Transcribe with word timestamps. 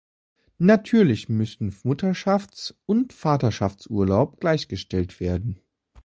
Natürlich 0.57 1.29
müssen 1.29 1.71
Mutterschafts- 1.83 2.73
und 2.87 3.13
Vaterschaftsurlaub 3.13 4.39
gleichgestellt 4.39 5.19
werden. 5.19 5.61